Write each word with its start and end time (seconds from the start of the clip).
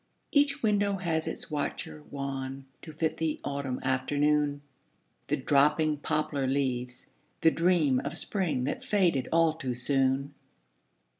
Each 0.31 0.63
window 0.63 0.95
has 0.97 1.27
its 1.27 1.51
watcher 1.51 2.01
wan 2.09 2.65
To 2.81 2.91
fit 2.91 3.17
the 3.17 3.39
autumn 3.43 3.79
afternoon, 3.83 4.63
The 5.27 5.37
dropping 5.37 5.97
poplar 5.97 6.47
leaves, 6.47 7.11
the 7.41 7.51
dream 7.51 7.99
Of 7.99 8.17
spring 8.17 8.63
that 8.63 8.83
faded 8.83 9.27
all 9.31 9.53
too 9.53 9.75
soon. 9.75 10.33